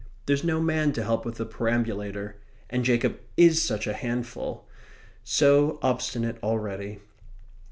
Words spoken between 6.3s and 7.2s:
already.